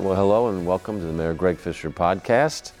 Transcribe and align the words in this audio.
Right. 0.00 0.06
Well, 0.06 0.16
hello 0.16 0.48
and 0.48 0.66
welcome 0.66 0.98
to 0.98 1.04
the 1.04 1.12
Mayor 1.12 1.34
Greg 1.34 1.58
Fischer 1.58 1.90
podcast. 1.90 2.72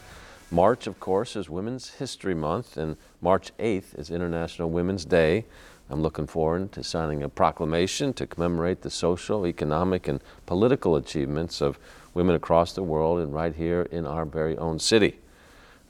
March, 0.50 0.86
of 0.86 0.98
course, 1.00 1.36
is 1.36 1.50
Women's 1.50 1.90
History 1.90 2.32
Month, 2.32 2.78
and 2.78 2.96
March 3.20 3.54
8th 3.58 3.98
is 3.98 4.10
International 4.10 4.70
Women's 4.70 5.04
Day. 5.04 5.44
I'm 5.90 6.00
looking 6.00 6.26
forward 6.26 6.72
to 6.72 6.82
signing 6.82 7.22
a 7.22 7.28
proclamation 7.28 8.14
to 8.14 8.26
commemorate 8.26 8.80
the 8.80 8.88
social, 8.88 9.46
economic, 9.46 10.08
and 10.08 10.22
political 10.46 10.96
achievements 10.96 11.60
of 11.60 11.78
women 12.14 12.36
across 12.36 12.72
the 12.72 12.82
world 12.82 13.18
and 13.20 13.34
right 13.34 13.54
here 13.54 13.82
in 13.90 14.06
our 14.06 14.24
very 14.24 14.56
own 14.56 14.78
city. 14.78 15.18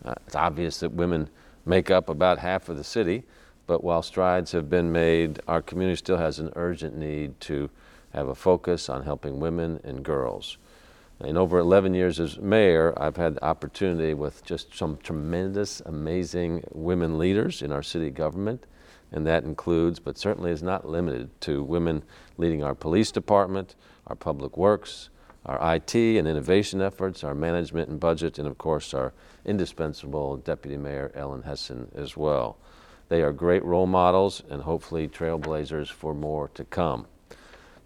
Uh, 0.05 0.15
it's 0.27 0.35
obvious 0.35 0.81
that 0.81 0.91
women 0.91 1.31
make 1.65 1.93
up 1.93 2.09
about 2.09 2.41
half 2.41 2.69
of 2.69 2.77
the 2.77 2.83
city, 2.83 3.23
but 3.69 3.85
while 3.85 4.03
strides 4.03 4.51
have 4.51 4.69
been 4.69 4.91
made, 4.91 5.39
our 5.47 5.63
community 5.63 5.97
still 5.97 6.19
has 6.19 6.41
an 6.41 6.51
urgent 6.57 6.97
need 6.97 7.39
to 7.43 7.71
have 8.15 8.27
a 8.27 8.35
focus 8.35 8.89
on 8.89 9.05
helping 9.05 9.39
women 9.39 9.79
and 9.85 10.03
girls. 10.03 10.59
In 11.23 11.37
over 11.37 11.59
11 11.59 11.93
years 11.93 12.19
as 12.19 12.39
mayor, 12.39 12.95
I've 12.97 13.17
had 13.17 13.35
the 13.35 13.45
opportunity 13.45 14.15
with 14.15 14.43
just 14.43 14.75
some 14.75 14.97
tremendous, 14.97 15.83
amazing 15.85 16.65
women 16.73 17.19
leaders 17.19 17.61
in 17.61 17.73
our 17.73 17.83
city 17.83 18.09
government, 18.09 18.65
and 19.13 19.27
that 19.27 19.45
includes, 19.45 19.99
but 19.99 20.17
certainly 20.17 20.51
is 20.51 20.63
not 20.63 20.89
limited 20.89 21.29
to, 21.43 21.63
women 21.63 22.05
leading 22.39 22.65
our 22.65 22.75
police 22.75 23.11
department, 23.11 23.77
our 24.07 24.17
public 24.17 24.57
works, 24.57 25.11
our 25.45 25.75
IT 25.75 25.95
and 25.95 26.27
innovation 26.27 26.81
efforts, 26.81 27.23
our 27.23 27.35
management 27.35 27.91
and 27.91 28.01
budget, 28.01 28.39
and 28.39 28.49
of 28.49 28.57
course 28.57 28.95
our 28.95 29.13
indispensable 29.45 30.39
Deputy 30.39 30.79
Mayor 30.79 31.13
Ellen 31.15 31.43
Hesen 31.43 31.95
as 31.95 32.17
well. 32.17 32.57
They 33.11 33.21
are 33.23 33.33
great 33.33 33.65
role 33.65 33.87
models 33.87 34.43
and 34.49 34.63
hopefully 34.63 35.07
trailblazers 35.07 35.91
for 35.91 36.15
more 36.15 36.49
to 36.55 36.65
come. 36.65 37.07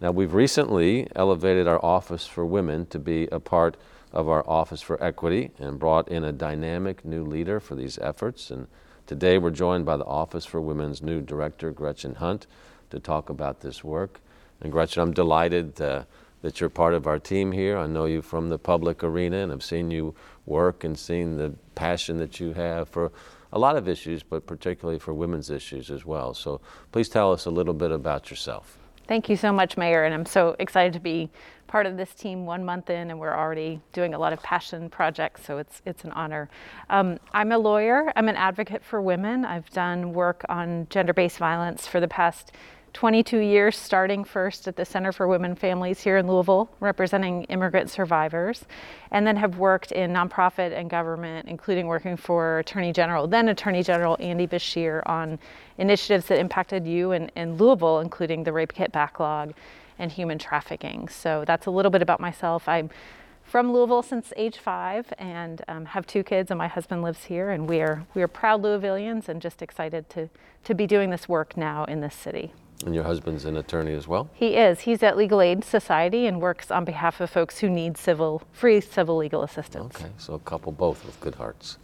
Now, 0.00 0.10
we've 0.10 0.34
recently 0.34 1.06
elevated 1.14 1.68
our 1.68 1.82
Office 1.84 2.26
for 2.26 2.44
Women 2.44 2.86
to 2.86 2.98
be 2.98 3.28
a 3.28 3.38
part 3.38 3.76
of 4.12 4.28
our 4.28 4.48
Office 4.48 4.82
for 4.82 5.02
Equity 5.02 5.52
and 5.58 5.78
brought 5.78 6.08
in 6.08 6.24
a 6.24 6.32
dynamic 6.32 7.04
new 7.04 7.24
leader 7.24 7.60
for 7.60 7.74
these 7.76 7.98
efforts. 7.98 8.50
And 8.50 8.66
today 9.06 9.38
we're 9.38 9.50
joined 9.50 9.86
by 9.86 9.96
the 9.96 10.04
Office 10.04 10.44
for 10.44 10.60
Women's 10.60 11.00
new 11.00 11.20
director, 11.20 11.70
Gretchen 11.70 12.16
Hunt, 12.16 12.46
to 12.90 12.98
talk 12.98 13.30
about 13.30 13.60
this 13.60 13.84
work. 13.84 14.20
And 14.60 14.72
Gretchen, 14.72 15.00
I'm 15.00 15.12
delighted 15.12 15.80
uh, 15.80 16.04
that 16.42 16.60
you're 16.60 16.70
part 16.70 16.94
of 16.94 17.06
our 17.06 17.20
team 17.20 17.52
here. 17.52 17.78
I 17.78 17.86
know 17.86 18.06
you 18.06 18.20
from 18.20 18.50
the 18.50 18.58
public 18.58 19.04
arena 19.04 19.38
and 19.38 19.52
I've 19.52 19.62
seen 19.62 19.90
you 19.90 20.14
work 20.44 20.82
and 20.82 20.98
seen 20.98 21.36
the 21.36 21.54
passion 21.76 22.18
that 22.18 22.40
you 22.40 22.52
have 22.52 22.88
for 22.88 23.12
a 23.52 23.58
lot 23.58 23.76
of 23.76 23.88
issues, 23.88 24.24
but 24.24 24.44
particularly 24.44 24.98
for 24.98 25.14
women's 25.14 25.50
issues 25.50 25.90
as 25.90 26.04
well. 26.04 26.34
So 26.34 26.60
please 26.90 27.08
tell 27.08 27.32
us 27.32 27.46
a 27.46 27.50
little 27.50 27.74
bit 27.74 27.92
about 27.92 28.28
yourself. 28.28 28.83
Thank 29.06 29.28
you 29.28 29.36
so 29.36 29.52
much, 29.52 29.76
Mayor, 29.76 30.04
and 30.04 30.14
I'm 30.14 30.24
so 30.24 30.56
excited 30.58 30.94
to 30.94 31.00
be 31.00 31.28
part 31.66 31.84
of 31.84 31.98
this 31.98 32.14
team 32.14 32.46
one 32.46 32.64
month 32.64 32.88
in, 32.88 33.10
and 33.10 33.20
we're 33.20 33.36
already 33.36 33.82
doing 33.92 34.14
a 34.14 34.18
lot 34.18 34.32
of 34.32 34.42
passion 34.42 34.88
projects, 34.88 35.44
so 35.44 35.58
it's 35.58 35.82
it's 35.84 36.04
an 36.04 36.12
honor. 36.12 36.48
Um, 36.88 37.18
I'm 37.34 37.52
a 37.52 37.58
lawyer. 37.58 38.10
I'm 38.16 38.28
an 38.30 38.36
advocate 38.36 38.82
for 38.82 39.02
women. 39.02 39.44
I've 39.44 39.68
done 39.70 40.14
work 40.14 40.46
on 40.48 40.86
gender-based 40.88 41.36
violence 41.36 41.86
for 41.86 42.00
the 42.00 42.08
past 42.08 42.52
22 42.94 43.38
years, 43.38 43.76
starting 43.76 44.22
first 44.22 44.68
at 44.68 44.76
the 44.76 44.84
Center 44.84 45.10
for 45.10 45.26
Women 45.26 45.56
Families 45.56 46.00
here 46.00 46.16
in 46.16 46.28
Louisville, 46.28 46.70
representing 46.78 47.42
immigrant 47.44 47.90
survivors, 47.90 48.64
and 49.10 49.26
then 49.26 49.36
have 49.36 49.58
worked 49.58 49.90
in 49.90 50.12
nonprofit 50.12 50.72
and 50.72 50.88
government, 50.88 51.48
including 51.48 51.88
working 51.88 52.16
for 52.16 52.60
Attorney 52.60 52.92
General, 52.92 53.26
then 53.26 53.48
Attorney 53.48 53.82
General 53.82 54.16
Andy 54.20 54.46
Beshear, 54.46 55.02
on 55.06 55.40
initiatives 55.76 56.26
that 56.26 56.38
impacted 56.38 56.86
you 56.86 57.10
in 57.12 57.56
Louisville, 57.58 57.98
including 57.98 58.44
the 58.44 58.52
rape 58.52 58.72
kit 58.72 58.92
backlog 58.92 59.54
and 59.98 60.12
human 60.12 60.38
trafficking. 60.38 61.08
So 61.08 61.44
that's 61.44 61.66
a 61.66 61.70
little 61.70 61.90
bit 61.90 62.00
about 62.00 62.20
myself. 62.20 62.68
I'm 62.68 62.90
from 63.42 63.72
Louisville 63.72 64.02
since 64.02 64.32
age 64.36 64.58
five 64.58 65.12
and 65.18 65.62
um, 65.66 65.84
have 65.86 66.06
two 66.06 66.22
kids, 66.22 66.50
and 66.50 66.58
my 66.58 66.68
husband 66.68 67.02
lives 67.02 67.24
here. 67.24 67.50
And 67.50 67.68
we 67.68 67.80
are 67.80 68.06
we 68.14 68.22
are 68.22 68.28
proud 68.28 68.62
Louisvillians 68.62 69.28
and 69.28 69.42
just 69.42 69.62
excited 69.62 70.08
to 70.10 70.30
to 70.62 70.74
be 70.74 70.86
doing 70.86 71.10
this 71.10 71.28
work 71.28 71.56
now 71.56 71.84
in 71.84 72.00
this 72.00 72.14
city. 72.14 72.52
And 72.84 72.94
your 72.94 73.04
husband's 73.04 73.44
an 73.44 73.56
attorney 73.56 73.94
as 73.94 74.06
well? 74.06 74.28
He 74.34 74.56
is. 74.56 74.80
He's 74.80 75.02
at 75.02 75.16
Legal 75.16 75.40
Aid 75.40 75.64
Society 75.64 76.26
and 76.26 76.40
works 76.40 76.70
on 76.70 76.84
behalf 76.84 77.20
of 77.20 77.30
folks 77.30 77.58
who 77.58 77.70
need 77.70 77.96
civil, 77.96 78.42
free 78.52 78.80
civil 78.80 79.16
legal 79.16 79.42
assistance. 79.42 79.96
Okay, 79.96 80.10
so 80.18 80.34
a 80.34 80.38
couple 80.40 80.72
both 80.72 81.04
with 81.06 81.18
good 81.20 81.36
hearts. 81.36 81.78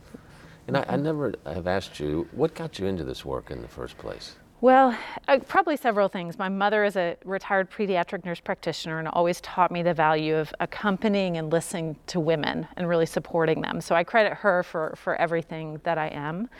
And 0.66 0.76
I, 0.76 0.84
I 0.88 0.96
never 0.96 1.34
have 1.46 1.66
asked 1.66 2.00
you, 2.00 2.28
what 2.32 2.54
got 2.54 2.78
you 2.78 2.86
into 2.86 3.04
this 3.04 3.24
work 3.24 3.50
in 3.50 3.62
the 3.62 3.68
first 3.68 3.96
place? 3.98 4.36
Well, 4.62 4.94
uh, 5.26 5.38
probably 5.48 5.78
several 5.78 6.08
things. 6.08 6.38
My 6.38 6.50
mother 6.50 6.84
is 6.84 6.94
a 6.94 7.16
retired 7.24 7.70
pediatric 7.70 8.26
nurse 8.26 8.40
practitioner 8.40 8.98
and 8.98 9.08
always 9.08 9.40
taught 9.40 9.70
me 9.70 9.82
the 9.82 9.94
value 9.94 10.36
of 10.36 10.52
accompanying 10.60 11.38
and 11.38 11.50
listening 11.50 11.96
to 12.08 12.20
women 12.20 12.68
and 12.76 12.86
really 12.86 13.06
supporting 13.06 13.62
them. 13.62 13.80
So 13.80 13.94
I 13.94 14.04
credit 14.04 14.34
her 14.34 14.62
for, 14.62 14.92
for 14.96 15.16
everything 15.16 15.80
that 15.84 15.96
I 15.96 16.08
am. 16.08 16.50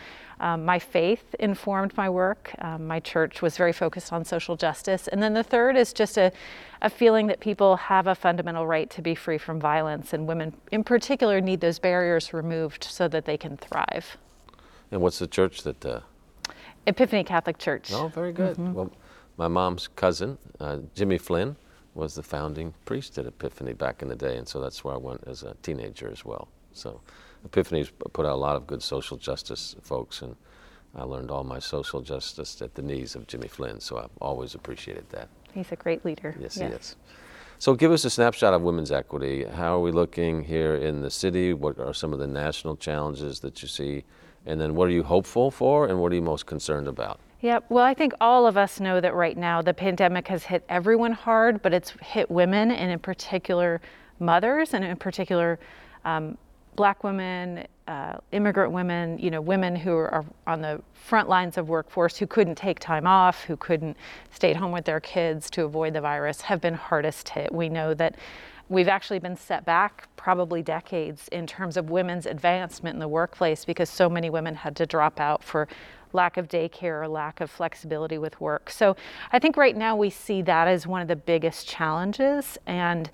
Um, 0.40 0.64
my 0.64 0.78
faith 0.78 1.34
informed 1.38 1.94
my 1.98 2.08
work. 2.08 2.54
Um, 2.60 2.86
my 2.86 3.00
church 3.00 3.42
was 3.42 3.58
very 3.58 3.74
focused 3.74 4.14
on 4.14 4.24
social 4.24 4.56
justice. 4.56 5.06
And 5.08 5.22
then 5.22 5.34
the 5.34 5.44
third 5.44 5.76
is 5.76 5.92
just 5.92 6.16
a, 6.16 6.32
a 6.80 6.88
feeling 6.88 7.26
that 7.26 7.40
people 7.40 7.76
have 7.76 8.06
a 8.06 8.14
fundamental 8.14 8.66
right 8.66 8.88
to 8.92 9.02
be 9.02 9.14
free 9.14 9.36
from 9.36 9.60
violence, 9.60 10.14
and 10.14 10.26
women 10.26 10.54
in 10.72 10.84
particular 10.84 11.42
need 11.42 11.60
those 11.60 11.78
barriers 11.78 12.32
removed 12.32 12.82
so 12.84 13.08
that 13.08 13.26
they 13.26 13.36
can 13.36 13.58
thrive. 13.58 14.16
And 14.90 15.02
what's 15.02 15.18
the 15.18 15.26
church 15.26 15.64
that? 15.64 15.84
Uh... 15.84 16.00
Epiphany 16.86 17.24
Catholic 17.24 17.58
Church. 17.58 17.92
Oh, 17.92 18.08
very 18.08 18.32
good. 18.32 18.56
Mm-hmm. 18.56 18.72
Well, 18.72 18.90
my 19.36 19.48
mom's 19.48 19.88
cousin, 19.88 20.38
uh, 20.58 20.78
Jimmy 20.94 21.18
Flynn, 21.18 21.56
was 21.94 22.14
the 22.14 22.22
founding 22.22 22.74
priest 22.84 23.18
at 23.18 23.26
Epiphany 23.26 23.72
back 23.72 24.02
in 24.02 24.08
the 24.08 24.16
day, 24.16 24.36
and 24.36 24.46
so 24.46 24.60
that's 24.60 24.84
where 24.84 24.94
I 24.94 24.98
went 24.98 25.24
as 25.26 25.42
a 25.42 25.54
teenager 25.62 26.10
as 26.10 26.24
well. 26.24 26.48
So. 26.72 27.00
Epiphany's 27.44 27.90
put 28.12 28.26
out 28.26 28.32
a 28.32 28.36
lot 28.36 28.56
of 28.56 28.66
good 28.66 28.82
social 28.82 29.16
justice 29.16 29.74
folks, 29.82 30.22
and 30.22 30.36
I 30.94 31.04
learned 31.04 31.30
all 31.30 31.44
my 31.44 31.58
social 31.58 32.00
justice 32.00 32.60
at 32.62 32.74
the 32.74 32.82
knees 32.82 33.14
of 33.14 33.26
Jimmy 33.26 33.48
Flynn, 33.48 33.80
so 33.80 33.98
I've 33.98 34.10
always 34.20 34.54
appreciated 34.54 35.08
that. 35.10 35.28
He's 35.52 35.72
a 35.72 35.76
great 35.76 36.04
leader. 36.04 36.34
Yes, 36.38 36.56
yes. 36.56 36.68
he 36.68 36.76
is. 36.76 36.96
So, 37.58 37.74
give 37.74 37.92
us 37.92 38.04
a 38.06 38.10
snapshot 38.10 38.54
of 38.54 38.62
women's 38.62 38.90
equity. 38.90 39.44
How 39.44 39.76
are 39.76 39.80
we 39.80 39.92
looking 39.92 40.44
here 40.44 40.76
in 40.76 41.02
the 41.02 41.10
city? 41.10 41.52
What 41.52 41.78
are 41.78 41.92
some 41.92 42.12
of 42.12 42.18
the 42.18 42.26
national 42.26 42.76
challenges 42.76 43.40
that 43.40 43.60
you 43.60 43.68
see? 43.68 44.04
And 44.46 44.60
then, 44.60 44.74
what 44.74 44.88
are 44.88 44.92
you 44.92 45.02
hopeful 45.02 45.50
for, 45.50 45.86
and 45.86 46.00
what 46.00 46.12
are 46.12 46.14
you 46.14 46.22
most 46.22 46.46
concerned 46.46 46.88
about? 46.88 47.20
Yeah, 47.40 47.60
well, 47.68 47.84
I 47.84 47.94
think 47.94 48.12
all 48.20 48.46
of 48.46 48.56
us 48.56 48.80
know 48.80 49.00
that 49.00 49.14
right 49.14 49.36
now 49.36 49.62
the 49.62 49.72
pandemic 49.72 50.28
has 50.28 50.44
hit 50.44 50.64
everyone 50.68 51.12
hard, 51.12 51.62
but 51.62 51.72
it's 51.72 51.90
hit 52.02 52.30
women, 52.30 52.70
and 52.70 52.90
in 52.90 52.98
particular, 52.98 53.80
mothers, 54.18 54.74
and 54.74 54.84
in 54.84 54.96
particular, 54.96 55.58
um, 56.04 56.36
black 56.76 57.02
women, 57.02 57.66
uh, 57.88 58.16
immigrant 58.32 58.72
women, 58.72 59.18
you 59.18 59.30
know, 59.30 59.40
women 59.40 59.74
who 59.74 59.92
are 59.92 60.24
on 60.46 60.60
the 60.60 60.80
front 60.94 61.28
lines 61.28 61.58
of 61.58 61.68
workforce 61.68 62.16
who 62.16 62.26
couldn't 62.26 62.54
take 62.54 62.78
time 62.78 63.06
off, 63.06 63.44
who 63.44 63.56
couldn't 63.56 63.96
stay 64.30 64.50
at 64.50 64.56
home 64.56 64.72
with 64.72 64.84
their 64.84 65.00
kids 65.00 65.50
to 65.50 65.64
avoid 65.64 65.92
the 65.94 66.00
virus, 66.00 66.40
have 66.42 66.60
been 66.60 66.74
hardest 66.74 67.28
hit. 67.28 67.52
We 67.52 67.68
know 67.68 67.94
that 67.94 68.16
we've 68.70 68.88
actually 68.88 69.18
been 69.18 69.36
set 69.36 69.66
back 69.66 70.08
probably 70.16 70.62
decades 70.62 71.28
in 71.32 71.46
terms 71.46 71.76
of 71.76 71.90
women's 71.90 72.24
advancement 72.24 72.94
in 72.94 73.00
the 73.00 73.08
workplace 73.08 73.64
because 73.64 73.90
so 73.90 74.08
many 74.08 74.30
women 74.30 74.54
had 74.54 74.74
to 74.76 74.86
drop 74.86 75.20
out 75.20 75.44
for 75.44 75.68
lack 76.12 76.36
of 76.36 76.48
daycare 76.48 77.02
or 77.02 77.08
lack 77.08 77.40
of 77.40 77.50
flexibility 77.50 78.16
with 78.16 78.40
work. 78.40 78.70
So 78.70 78.96
I 79.32 79.38
think 79.38 79.56
right 79.56 79.76
now 79.76 79.96
we 79.96 80.08
see 80.08 80.40
that 80.42 80.68
as 80.68 80.86
one 80.86 81.02
of 81.02 81.08
the 81.08 81.16
biggest 81.16 81.68
challenges 81.68 82.56
and 82.66 83.10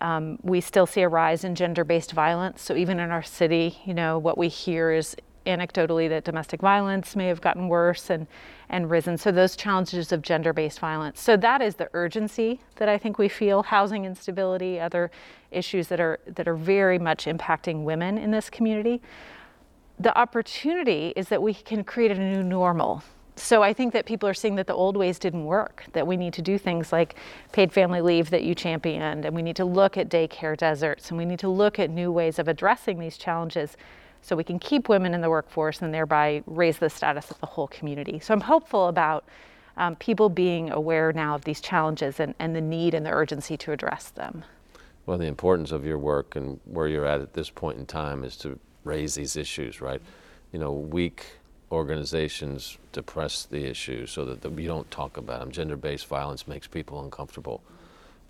um, 0.00 0.38
we 0.42 0.60
still 0.60 0.86
see 0.86 1.02
a 1.02 1.08
rise 1.08 1.44
in 1.44 1.54
gender 1.54 1.84
based 1.84 2.12
violence. 2.12 2.60
So, 2.60 2.76
even 2.76 3.00
in 3.00 3.10
our 3.10 3.22
city, 3.22 3.78
you 3.86 3.94
know, 3.94 4.18
what 4.18 4.36
we 4.36 4.48
hear 4.48 4.92
is 4.92 5.16
anecdotally 5.46 6.08
that 6.08 6.24
domestic 6.24 6.60
violence 6.60 7.16
may 7.16 7.26
have 7.28 7.40
gotten 7.40 7.68
worse 7.68 8.10
and, 8.10 8.26
and 8.68 8.90
risen. 8.90 9.16
So, 9.16 9.32
those 9.32 9.56
challenges 9.56 10.12
of 10.12 10.22
gender 10.22 10.52
based 10.52 10.78
violence. 10.78 11.20
So, 11.20 11.36
that 11.38 11.62
is 11.62 11.76
the 11.76 11.88
urgency 11.94 12.60
that 12.76 12.88
I 12.88 12.98
think 12.98 13.18
we 13.18 13.28
feel 13.28 13.62
housing 13.62 14.04
instability, 14.04 14.78
other 14.78 15.10
issues 15.50 15.88
that 15.88 16.00
are, 16.00 16.20
that 16.26 16.46
are 16.46 16.56
very 16.56 16.98
much 16.98 17.24
impacting 17.24 17.84
women 17.84 18.18
in 18.18 18.30
this 18.30 18.50
community. 18.50 19.00
The 19.98 20.16
opportunity 20.18 21.12
is 21.16 21.28
that 21.30 21.42
we 21.42 21.54
can 21.54 21.82
create 21.82 22.10
a 22.10 22.18
new 22.18 22.42
normal 22.42 23.02
so 23.38 23.62
I 23.62 23.74
think 23.74 23.92
that 23.92 24.06
people 24.06 24.26
are 24.28 24.34
seeing 24.34 24.54
that 24.56 24.66
the 24.66 24.74
old 24.74 24.96
ways 24.96 25.18
didn't 25.18 25.44
work, 25.44 25.84
that 25.92 26.06
we 26.06 26.16
need 26.16 26.32
to 26.34 26.42
do 26.42 26.56
things 26.56 26.90
like 26.90 27.16
paid 27.52 27.70
family 27.70 28.00
leave 28.00 28.30
that 28.30 28.42
you 28.42 28.54
championed, 28.54 29.26
and 29.26 29.36
we 29.36 29.42
need 29.42 29.56
to 29.56 29.64
look 29.64 29.98
at 29.98 30.08
daycare 30.08 30.56
deserts, 30.56 31.10
and 31.10 31.18
we 31.18 31.26
need 31.26 31.38
to 31.40 31.48
look 31.48 31.78
at 31.78 31.90
new 31.90 32.10
ways 32.10 32.38
of 32.38 32.48
addressing 32.48 32.98
these 32.98 33.18
challenges 33.18 33.76
so 34.26 34.34
we 34.34 34.42
can 34.42 34.58
keep 34.58 34.88
women 34.88 35.14
in 35.14 35.20
the 35.20 35.30
workforce 35.30 35.82
and 35.82 35.94
thereby 35.94 36.42
raise 36.46 36.78
the 36.78 36.90
status 36.90 37.30
of 37.30 37.38
the 37.38 37.46
whole 37.46 37.68
community. 37.68 38.18
So 38.18 38.34
I'm 38.34 38.40
hopeful 38.40 38.88
about 38.88 39.24
um, 39.76 39.94
people 39.96 40.28
being 40.28 40.72
aware 40.72 41.12
now 41.12 41.36
of 41.36 41.44
these 41.44 41.60
challenges 41.60 42.18
and, 42.18 42.34
and 42.40 42.56
the 42.56 42.60
need 42.60 42.92
and 42.92 43.06
the 43.06 43.10
urgency 43.10 43.56
to 43.58 43.70
address 43.70 44.10
them. 44.10 44.44
Well, 45.06 45.16
the 45.16 45.26
importance 45.26 45.70
of 45.70 45.86
your 45.86 45.98
work 45.98 46.34
and 46.34 46.58
where 46.64 46.88
you're 46.88 47.06
at 47.06 47.20
at 47.20 47.34
this 47.34 47.50
point 47.50 47.78
in 47.78 47.86
time 47.86 48.24
is 48.24 48.36
to 48.38 48.58
raise 48.82 49.14
these 49.14 49.36
issues, 49.36 49.80
right? 49.80 50.02
You 50.50 50.58
know, 50.58 50.72
weak 50.72 51.24
organizations 51.70 52.78
depress 52.90 53.44
the 53.44 53.64
issue 53.64 54.06
so 54.06 54.24
that 54.24 54.40
the, 54.40 54.50
we 54.50 54.66
don't 54.66 54.90
talk 54.90 55.18
about 55.18 55.38
them. 55.38 55.52
Gender 55.52 55.76
based 55.76 56.08
violence 56.08 56.48
makes 56.48 56.66
people 56.66 57.00
uncomfortable. 57.00 57.62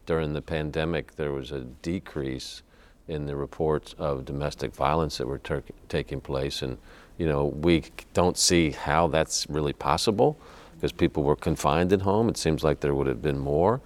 During 0.05 0.35
the 0.35 0.43
pandemic, 0.43 1.17
there 1.17 1.33
was 1.33 1.53
a 1.53 1.61
decrease 1.61 2.61
in 3.09 3.27
the 3.27 3.37
reports 3.37 3.95
of 3.99 4.25
domestic 4.25 4.75
violence 4.75 5.19
that 5.19 5.27
were 5.27 5.39
ter- 5.39 5.63
taking 5.89 6.21
place. 6.21 6.63
And, 6.63 6.79
you 7.19 7.27
know, 7.27 7.47
we 7.47 7.85
don't 8.15 8.37
see 8.37 8.71
how 8.71 9.07
that's 9.09 9.47
really 9.49 9.73
possible 9.73 10.39
because 10.75 10.93
people 10.93 11.23
were 11.23 11.37
confined 11.37 11.93
at 11.93 12.03
home. 12.03 12.29
It 12.29 12.37
seems 12.37 12.63
like 12.65 12.81
there 12.81 12.95
would 12.95 13.07
have 13.07 13.23
been 13.23 13.39
more. 13.39 13.81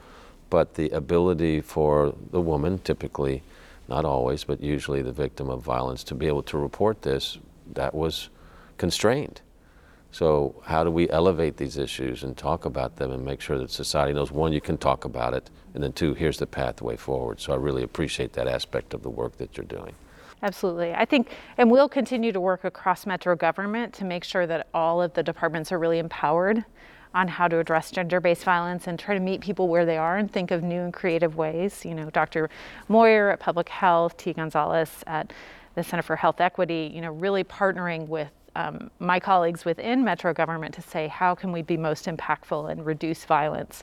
But 0.49 0.75
the 0.75 0.91
ability 0.91 1.61
for 1.61 2.15
the 2.33 2.41
woman, 2.41 2.79
typically, 2.79 3.43
not 3.89 4.05
always, 4.05 4.45
but 4.45 4.61
usually 4.61 5.03
the 5.03 5.13
victim 5.13 5.49
of 5.49 5.63
violence, 5.63 6.03
to 6.05 6.15
be 6.15 6.27
able 6.27 6.43
to 6.45 6.59
report 6.59 7.03
this, 7.03 7.39
that 7.75 7.95
was 7.95 8.31
constrained. 8.79 9.41
So, 10.13 10.61
how 10.65 10.83
do 10.83 10.91
we 10.91 11.09
elevate 11.11 11.57
these 11.57 11.79
issues 11.79 12.25
and 12.25 12.37
talk 12.37 12.65
about 12.65 12.97
them 12.97 13.13
and 13.13 13.25
make 13.25 13.41
sure 13.41 13.59
that 13.59 13.71
society 13.71 14.13
knows 14.13 14.33
one, 14.33 14.53
you 14.53 14.61
can 14.61 14.77
talk 14.77 15.05
about 15.05 15.35
it, 15.35 15.51
and 15.75 15.83
then 15.83 15.93
two, 15.93 16.15
here's 16.15 16.39
the 16.39 16.47
pathway 16.47 16.97
forward. 16.97 17.41
So, 17.41 17.53
I 17.53 17.57
really 17.57 17.85
appreciate 17.85 18.33
that 18.33 18.49
aspect 18.49 18.93
of 18.93 19.03
the 19.03 19.11
work 19.11 19.39
that 19.39 19.57
you're 19.57 19.67
doing. 19.67 19.95
Absolutely. 20.43 20.95
I 20.95 21.05
think, 21.05 21.31
and 21.59 21.71
we'll 21.71 21.89
continue 21.89 22.33
to 22.33 22.41
work 22.41 22.65
across 22.65 23.07
Metro 23.07 23.37
government 23.37 23.93
to 23.95 24.05
make 24.05 24.25
sure 24.25 24.47
that 24.47 24.67
all 24.73 25.03
of 25.03 25.13
the 25.13 25.23
departments 25.23 25.71
are 25.71 25.79
really 25.79 25.99
empowered 25.99 26.65
on 27.13 27.29
how 27.29 27.49
to 27.49 27.59
address 27.59 27.91
gender 27.91 28.21
based 28.21 28.45
violence 28.45 28.87
and 28.87 28.99
try 28.99 29.15
to 29.15 29.21
meet 29.21 29.41
people 29.41 29.69
where 29.69 29.85
they 29.85 29.99
are 29.99 30.17
and 30.17 30.31
think 30.31 30.51
of 30.51 30.63
new 30.63 30.81
and 30.81 30.95
creative 30.95 31.37
ways. 31.37 31.85
You 31.85 31.95
know, 31.95 32.09
Dr. 32.11 32.49
Moyer 32.89 33.31
at 33.31 33.41
Public 33.41 33.69
Health, 33.69 34.17
T. 34.17 34.33
Gonzalez 34.33 35.05
at 35.07 35.33
the 35.75 35.85
Center 35.85 36.03
for 36.03 36.17
Health 36.17 36.41
Equity, 36.41 36.91
you 36.93 37.01
know, 37.01 37.13
really 37.13 37.45
partnering 37.45 38.07
with 38.09 38.31
um, 38.57 38.91
my 38.99 39.21
colleagues 39.21 39.65
within 39.65 40.05
Metro 40.05 40.33
government 40.33 40.75
to 40.75 40.83
say 40.83 41.09
how 41.09 41.35
can 41.35 41.53
we 41.53 41.63
be 41.63 41.77
most 41.77 42.07
impactful 42.07 42.71
and 42.71 42.85
reduce 42.85 43.25
violence 43.25 43.83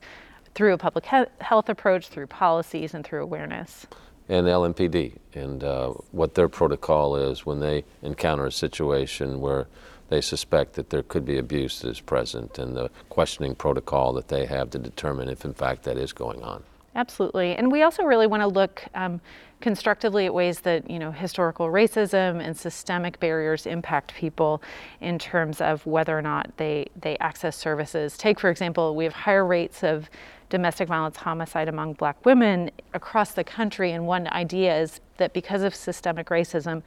through 0.55 0.73
a 0.73 0.77
public 0.77 1.05
he- 1.05 1.25
health 1.39 1.69
approach, 1.69 2.07
through 2.09 2.27
policies, 2.27 2.93
and 2.93 3.05
through 3.05 3.21
awareness. 3.21 3.85
And 4.27 4.47
LMPD 4.47 5.13
and 5.35 5.63
uh, 5.63 5.89
what 6.11 6.33
their 6.35 6.49
protocol 6.49 7.15
is 7.15 7.45
when 7.45 7.59
they 7.59 7.85
encounter 8.01 8.47
a 8.47 8.51
situation 8.51 9.39
where 9.39 9.67
they 10.09 10.19
suspect 10.19 10.73
that 10.73 10.89
there 10.89 11.03
could 11.03 11.25
be 11.25 11.37
abuse 11.37 11.81
that 11.81 11.89
is 11.89 11.99
present 11.99 12.59
and 12.59 12.75
the 12.75 12.89
questioning 13.09 13.55
protocol 13.55 14.13
that 14.13 14.27
they 14.27 14.45
have 14.45 14.69
to 14.71 14.79
determine 14.79 15.29
if 15.29 15.45
in 15.45 15.53
fact 15.53 15.83
that 15.83 15.97
is 15.97 16.11
going 16.11 16.41
on. 16.41 16.63
Absolutely. 16.95 17.55
And 17.55 17.71
we 17.71 17.83
also 17.83 18.03
really 18.03 18.25
want 18.25 18.41
to 18.41 18.47
look 18.47 18.83
um, 18.95 19.21
constructively 19.59 20.25
at 20.25 20.33
ways 20.33 20.61
that, 20.61 20.89
you 20.89 20.99
know, 20.99 21.11
historical 21.11 21.67
racism 21.67 22.41
and 22.41 22.55
systemic 22.55 23.19
barriers 23.19 23.65
impact 23.65 24.13
people 24.13 24.61
in 25.01 25.17
terms 25.17 25.61
of 25.61 25.85
whether 25.85 26.17
or 26.17 26.21
not 26.21 26.51
they, 26.57 26.87
they 27.01 27.17
access 27.17 27.55
services. 27.55 28.17
Take, 28.17 28.39
for 28.39 28.49
example, 28.49 28.95
we 28.95 29.03
have 29.03 29.13
higher 29.13 29.45
rates 29.45 29.83
of 29.83 30.09
domestic 30.49 30.87
violence 30.87 31.17
homicide 31.17 31.67
among 31.67 31.93
black 31.93 32.23
women 32.25 32.69
across 32.93 33.31
the 33.31 33.43
country. 33.43 33.91
And 33.91 34.05
one 34.05 34.27
idea 34.27 34.79
is 34.79 35.01
that 35.17 35.33
because 35.33 35.63
of 35.63 35.73
systemic 35.73 36.27
racism, 36.27 36.83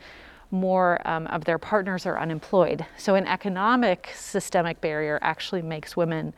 more 0.52 1.00
um, 1.06 1.26
of 1.28 1.44
their 1.44 1.58
partners 1.58 2.06
are 2.06 2.18
unemployed. 2.18 2.84
So, 2.96 3.14
an 3.14 3.26
economic 3.26 4.10
systemic 4.14 4.80
barrier 4.80 5.18
actually 5.22 5.62
makes 5.62 5.96
women 5.96 6.34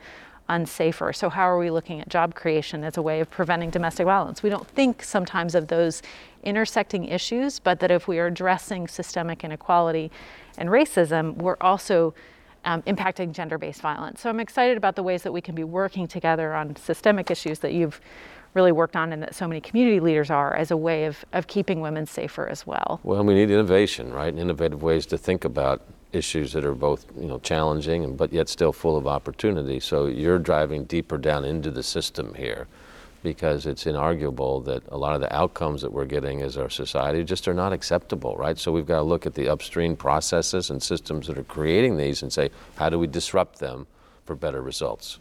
unsafer. 0.53 1.15
So, 1.15 1.31
how 1.31 1.43
are 1.43 1.59
we 1.59 1.71
looking 1.71 2.01
at 2.01 2.09
job 2.09 2.35
creation 2.35 2.85
as 2.85 2.97
a 2.97 3.03
way 3.03 3.21
of 3.21 3.31
preventing 3.31 3.71
domestic 3.71 4.05
violence? 4.05 4.43
We 4.43 4.51
don't 4.51 4.69
think 4.69 5.03
sometimes 5.03 5.55
of 5.55 5.69
those 5.69 6.03
intersecting 6.43 7.05
issues, 7.05 7.59
but 7.59 7.81
that 7.81 7.91
if 7.91 8.07
we 8.07 8.19
are 8.19 8.27
addressing 8.27 8.89
systemic 8.89 9.45
inequality 9.45 10.11
and 10.59 10.69
racism, 10.69 11.37
we're 11.37 11.57
also 11.61 12.15
um, 12.65 12.83
impacting 12.83 13.33
gender 13.33 13.59
based 13.59 13.81
violence. 13.81 14.21
So, 14.21 14.29
I'm 14.29 14.41
excited 14.41 14.77
about 14.77 14.95
the 14.97 15.03
ways 15.03 15.23
that 15.23 15.33
we 15.33 15.41
can 15.41 15.55
be 15.55 15.65
working 15.65 16.07
together 16.07 16.53
on 16.53 16.77
systemic 16.77 17.31
issues 17.31 17.61
that 17.61 17.73
you've 17.73 18.01
really 18.55 18.73
worked 18.73 18.97
on 18.97 19.13
and 19.15 19.23
that 19.23 19.35
so 19.35 19.49
many 19.49 19.61
community 19.63 19.99
leaders 19.99 20.31
are 20.31 20.55
as 20.55 20.71
a 20.71 20.77
way 20.77 21.07
of, 21.07 21.25
of 21.33 21.47
keeping 21.47 21.81
women 21.81 22.05
safer 22.05 22.47
as 22.47 22.67
well. 22.67 23.01
Well, 23.03 23.25
we 23.25 23.33
need 23.33 23.51
innovation, 23.51 24.13
right? 24.13 24.37
Innovative 24.37 24.83
ways 24.83 25.07
to 25.07 25.17
think 25.17 25.47
about 25.47 25.81
issues 26.13 26.53
that 26.53 26.65
are 26.65 26.75
both 26.75 27.07
you 27.19 27.27
know 27.27 27.39
challenging 27.39 28.05
and 28.05 28.17
but 28.17 28.33
yet 28.33 28.49
still 28.49 28.73
full 28.73 28.97
of 28.97 29.07
opportunity. 29.07 29.81
So 29.81 30.07
you're 30.07 30.39
driving 30.39 30.85
deeper 30.85 31.19
down 31.19 31.45
into 31.45 31.71
the 31.71 31.83
system 31.83 32.35
here 32.35 32.67
because 33.23 33.67
it's 33.67 33.85
inarguable 33.85 34.65
that 34.65 34.83
a 34.89 34.99
lot 34.99 35.15
of 35.15 35.21
the 35.21 35.35
outcomes 35.35 35.81
that 35.83 35.93
we're 35.93 36.05
getting 36.05 36.43
as 36.43 36.57
our 36.57 36.69
society 36.69 37.23
just 37.23 37.47
are 37.47 37.55
not 37.55 37.73
acceptable, 37.73 38.37
right? 38.37 38.59
So 38.59 38.73
we've 38.73 38.87
got 38.87 38.97
to 38.97 39.03
look 39.03 39.27
at 39.27 39.35
the 39.35 39.49
upstream 39.49 39.97
processes 39.97 40.71
and 40.71 40.83
systems 40.83 41.29
that 41.29 41.39
are 41.39 41.45
creating 41.45 41.97
these 41.97 42.23
and 42.23 42.33
say, 42.33 42.51
how 42.77 42.91
do 42.91 42.99
we 42.99 43.07
disrupt 43.07 43.61
them 43.61 43.87
for 44.25 44.35
better 44.35 44.61
results? 44.61 45.19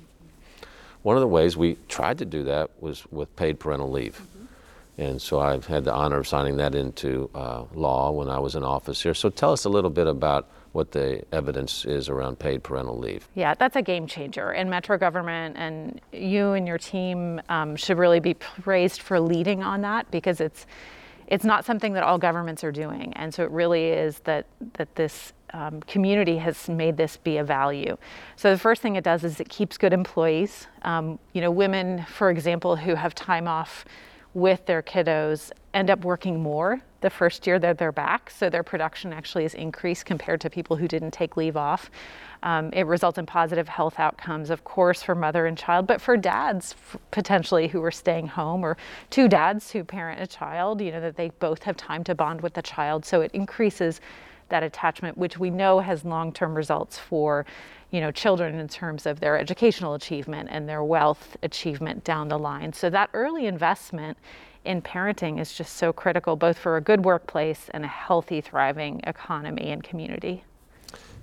One 1.03 1.15
of 1.15 1.21
the 1.21 1.27
ways 1.27 1.55
we 1.57 1.77
tried 1.87 2.17
to 2.19 2.25
do 2.25 2.43
that 2.45 2.71
was 2.79 3.05
with 3.11 3.35
paid 3.35 3.59
parental 3.59 3.91
leave. 3.91 4.19
Mm-hmm. 4.19 5.01
And 5.01 5.21
so 5.21 5.39
I've 5.39 5.65
had 5.65 5.83
the 5.83 5.93
honor 5.93 6.17
of 6.17 6.27
signing 6.27 6.57
that 6.57 6.75
into 6.75 7.29
uh, 7.33 7.63
law 7.73 8.11
when 8.11 8.29
I 8.29 8.39
was 8.39 8.55
in 8.55 8.63
office 8.63 9.01
here. 9.01 9.13
So 9.13 9.29
tell 9.29 9.51
us 9.51 9.65
a 9.65 9.69
little 9.69 9.89
bit 9.89 10.07
about 10.07 10.49
what 10.71 10.91
the 10.91 11.23
evidence 11.33 11.85
is 11.85 12.07
around 12.07 12.39
paid 12.39 12.63
parental 12.63 12.97
leave. 12.97 13.27
Yeah, 13.35 13.53
that's 13.55 13.75
a 13.75 13.81
game 13.81 14.07
changer. 14.07 14.51
And 14.51 14.69
Metro 14.69 14.97
government 14.97 15.57
and 15.57 15.99
you 16.13 16.53
and 16.53 16.67
your 16.67 16.77
team 16.77 17.41
um, 17.49 17.75
should 17.75 17.97
really 17.97 18.19
be 18.19 18.33
praised 18.33 19.01
for 19.01 19.19
leading 19.19 19.63
on 19.63 19.81
that 19.81 20.09
because 20.11 20.39
it's 20.39 20.65
it's 21.27 21.45
not 21.45 21.63
something 21.63 21.93
that 21.93 22.03
all 22.03 22.17
governments 22.17 22.61
are 22.61 22.73
doing. 22.73 23.13
And 23.13 23.33
so 23.33 23.43
it 23.43 23.51
really 23.51 23.85
is 23.85 24.19
that 24.19 24.45
that 24.73 24.95
this 24.95 25.33
um, 25.53 25.81
community 25.81 26.37
has 26.37 26.69
made 26.69 26.95
this 26.95 27.17
be 27.17 27.37
a 27.37 27.43
value. 27.43 27.97
So 28.37 28.51
the 28.51 28.59
first 28.59 28.81
thing 28.81 28.95
it 28.95 29.03
does 29.03 29.23
is 29.23 29.39
it 29.39 29.49
keeps 29.49 29.77
good 29.77 29.91
employees. 29.91 30.67
Um, 30.83 31.19
you 31.33 31.41
know, 31.41 31.51
women, 31.51 32.05
for 32.05 32.29
example, 32.29 32.77
who 32.77 32.95
have 32.95 33.13
time 33.13 33.47
off 33.47 33.85
with 34.33 34.65
their 34.65 34.81
kiddos 34.81 35.51
end 35.73 35.89
up 35.89 36.05
working 36.05 36.41
more 36.41 36.81
the 37.01 37.09
first 37.09 37.45
year 37.45 37.59
that 37.59 37.77
they're 37.77 37.91
back. 37.91 38.29
So 38.29 38.49
their 38.49 38.63
production 38.63 39.11
actually 39.11 39.45
is 39.45 39.53
increased 39.53 40.05
compared 40.05 40.39
to 40.41 40.49
people 40.49 40.77
who 40.77 40.87
didn't 40.87 41.11
take 41.11 41.35
leave 41.35 41.57
off. 41.57 41.91
Um, 42.43 42.71
it 42.73 42.87
results 42.87 43.17
in 43.17 43.25
positive 43.25 43.67
health 43.67 43.99
outcomes, 43.99 44.49
of 44.49 44.63
course, 44.63 45.03
for 45.03 45.13
mother 45.13 45.45
and 45.45 45.57
child, 45.57 45.85
but 45.85 46.01
for 46.01 46.17
dads 46.17 46.73
f- 46.73 46.97
potentially 47.11 47.67
who 47.67 47.83
are 47.83 47.91
staying 47.91 48.27
home 48.27 48.63
or 48.63 48.77
two 49.09 49.27
dads 49.27 49.71
who 49.71 49.83
parent 49.83 50.21
a 50.21 50.27
child, 50.27 50.81
you 50.81 50.91
know, 50.91 51.01
that 51.01 51.17
they 51.17 51.29
both 51.39 51.63
have 51.63 51.77
time 51.77 52.03
to 52.05 52.15
bond 52.15 52.41
with 52.41 52.53
the 52.53 52.61
child. 52.61 53.05
So 53.05 53.21
it 53.21 53.31
increases 53.33 54.01
that 54.49 54.63
attachment, 54.63 55.17
which 55.17 55.37
we 55.37 55.49
know 55.49 55.79
has 55.79 56.03
long-term 56.03 56.55
results 56.55 56.97
for 56.97 57.45
you 57.91 57.99
know, 57.99 58.11
children 58.11 58.57
in 58.57 58.67
terms 58.67 59.05
of 59.05 59.19
their 59.19 59.37
educational 59.37 59.93
achievement 59.93 60.49
and 60.51 60.67
their 60.67 60.83
wealth 60.83 61.35
achievement 61.43 62.03
down 62.03 62.29
the 62.29 62.39
line. 62.39 62.71
So 62.71 62.89
that 62.89 63.09
early 63.13 63.45
investment 63.45 64.17
in 64.65 64.81
parenting 64.81 65.39
is 65.39 65.53
just 65.53 65.75
so 65.77 65.91
critical, 65.91 66.35
both 66.35 66.57
for 66.57 66.77
a 66.77 66.81
good 66.81 67.03
workplace 67.03 67.69
and 67.73 67.83
a 67.83 67.87
healthy, 67.87 68.41
thriving 68.41 69.01
economy 69.05 69.71
and 69.71 69.83
community. 69.83 70.43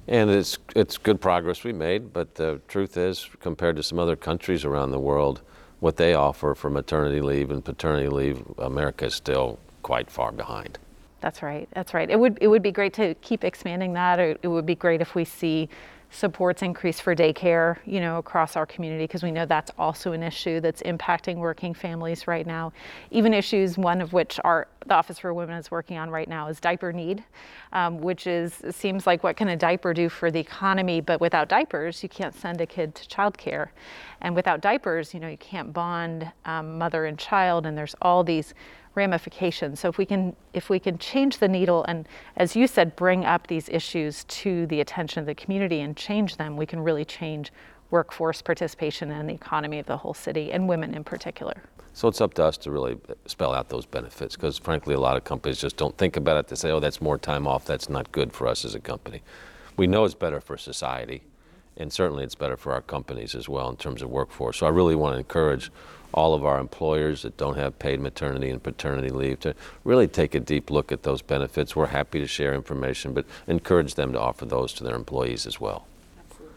And 0.07 0.30
it's 0.30 0.59
it's 0.75 0.97
good 0.97 1.21
progress 1.21 1.64
we 1.64 1.73
made, 1.73 2.12
but 2.12 2.35
the 2.35 2.61
truth 2.66 2.97
is, 2.97 3.28
compared 3.40 3.76
to 3.76 3.83
some 3.83 3.99
other 3.99 4.16
countries 4.16 4.64
around 4.64 4.90
the 4.90 4.99
world, 4.99 5.42
what 5.80 5.97
they 5.97 6.14
offer 6.14 6.54
for 6.54 6.71
maternity 6.71 7.21
leave 7.21 7.50
and 7.50 7.64
paternity 7.64 8.09
leave, 8.09 8.42
America 8.59 9.07
is 9.07 9.14
still 9.14 9.59
quite 9.83 10.11
far 10.11 10.33
behind. 10.33 10.78
That's 11.21 11.42
right. 11.42 11.68
That's 11.73 11.92
right. 11.95 12.09
It 12.09 12.18
would 12.18 12.38
it 12.40 12.49
would 12.49 12.62
be 12.62 12.73
great 12.73 12.95
to 12.95 13.14
keep 13.16 13.45
expanding 13.45 13.92
that. 13.95 14.18
Or 14.18 14.37
it 14.42 14.49
would 14.49 14.66
be 14.66 14.75
great 14.75 15.00
if 15.00 15.14
we 15.14 15.25
see 15.25 15.68
supports 16.10 16.62
increase 16.62 17.00
for 17.00 17.14
daycare, 17.14 17.76
you 17.84 18.00
know, 18.00 18.18
across 18.18 18.56
our 18.56 18.64
community 18.64 19.04
because 19.04 19.22
we 19.22 19.30
know 19.30 19.44
that's 19.44 19.70
also 19.78 20.12
an 20.12 20.22
issue 20.22 20.60
that's 20.60 20.82
impacting 20.82 21.36
working 21.36 21.74
families 21.74 22.26
right 22.26 22.46
now. 22.46 22.72
Even 23.10 23.34
issues, 23.34 23.76
one 23.76 24.00
of 24.00 24.12
which 24.12 24.40
our 24.44 24.68
the 24.86 24.94
Office 24.94 25.18
for 25.18 25.34
Women 25.34 25.56
is 25.56 25.70
working 25.70 25.98
on 25.98 26.08
right 26.08 26.28
now 26.28 26.48
is 26.48 26.60
diaper 26.60 26.92
need, 26.92 27.22
um, 27.72 27.98
which 27.98 28.26
is 28.26 28.62
seems 28.70 29.06
like 29.06 29.22
what 29.22 29.36
can 29.36 29.48
a 29.48 29.56
diaper 29.56 29.92
do 29.92 30.08
for 30.08 30.30
the 30.30 30.40
economy? 30.40 31.00
But 31.00 31.20
without 31.20 31.48
diapers, 31.48 32.02
you 32.02 32.08
can't 32.08 32.34
send 32.34 32.60
a 32.62 32.66
kid 32.66 32.94
to 32.94 33.08
childcare, 33.08 33.68
and 34.22 34.34
without 34.34 34.62
diapers, 34.62 35.12
you 35.12 35.20
know, 35.20 35.28
you 35.28 35.36
can't 35.36 35.72
bond 35.72 36.30
um, 36.46 36.78
mother 36.78 37.04
and 37.04 37.18
child, 37.18 37.66
and 37.66 37.76
there's 37.76 37.94
all 38.00 38.24
these 38.24 38.54
ramifications. 38.95 39.80
So 39.80 39.88
if 39.88 39.99
we 39.99 40.07
can 40.07 40.35
if 40.52 40.71
we 40.71 40.78
can 40.78 40.99
change 40.99 41.38
the 41.38 41.49
needle 41.49 41.85
and 41.85 42.09
as 42.37 42.57
you 42.57 42.66
said 42.66 42.97
bring 42.97 43.25
up 43.25 43.47
these 43.47 43.68
issues 43.68 44.25
to 44.25 44.66
the 44.66 44.80
attention 44.80 45.21
of 45.21 45.26
the 45.26 45.35
community 45.35 45.80
and 45.80 45.97
change 45.97 46.37
them, 46.37 46.57
we 46.57 46.66
can 46.66 46.80
really 46.80 47.04
change 47.04 47.52
workforce 47.90 48.42
participation 48.42 49.11
and 49.11 49.28
the 49.28 49.35
economy 49.35 49.78
of 49.78 49.87
the 49.87 49.97
whole 49.97 50.14
city 50.14 50.52
and 50.52 50.68
women 50.68 50.95
in 50.95 51.04
particular. 51.04 51.54
So 51.95 52.07
it's 52.07 52.21
up 52.21 52.35
to 52.35 52.45
us 52.45 52.57
to 52.59 52.71
really 52.71 52.99
spell 53.26 53.52
out 53.52 53.71
those 53.71 53.87
benefits 53.87 54.37
because 54.37 54.59
frankly 54.59 54.95
a 54.95 55.00
lot 55.00 55.16
of 55.16 55.25
companies 55.25 55.59
just 55.59 55.76
don't 55.76 55.97
think 55.97 56.16
about 56.16 56.37
it. 56.37 56.49
They 56.49 56.57
say, 56.57 56.71
"Oh, 56.71 56.80
that's 56.80 57.00
more 57.00 57.18
time 57.18 57.47
off. 57.47 57.64
That's 57.64 57.88
not 57.88 58.12
good 58.12 58.33
for 58.33 58.47
us 58.47 58.64
as 58.64 58.75
a 58.75 58.80
company." 58.80 59.23
We 59.76 59.87
know 59.87 60.04
it's 60.04 60.14
better 60.14 60.40
for 60.40 60.57
society 60.57 61.23
and 61.78 61.92
certainly 61.92 62.25
it's 62.25 62.35
better 62.35 62.56
for 62.56 62.73
our 62.73 62.82
companies 62.82 63.35
as 63.35 63.49
well 63.49 63.70
in 63.70 63.76
terms 63.76 64.02
of 64.02 64.11
workforce. 64.11 64.58
So 64.58 64.66
I 64.66 64.70
really 64.70 64.97
want 64.97 65.14
to 65.14 65.18
encourage 65.18 65.70
all 66.12 66.35
of 66.35 66.44
our 66.44 66.58
employers 66.58 67.23
that 67.23 67.37
don't 67.37 67.56
have 67.56 67.78
paid 67.78 68.00
maternity 68.00 68.50
and 68.50 68.62
paternity 68.62 69.11
leave 69.11 69.40
to 69.40 69.54
really 69.85 70.08
take 70.08 70.35
a 70.35 70.40
deep 70.40 70.70
look 70.70 70.90
at 70.90 71.02
those 71.02 71.23
benefits. 71.23 71.76
We're 71.76 71.87
happy 71.87 72.18
to 72.18 72.26
share 72.26 72.54
information, 72.54 73.12
but 73.12 73.26
encourage 73.47 73.94
them 73.94 74.12
to 74.12 74.20
offer 74.20 74.47
those 74.47 74.73
to 74.75 74.85
their 74.85 74.97
employees 74.97 75.47
as 75.47 75.61
well. 75.61 75.87
Absolutely. 76.18 76.56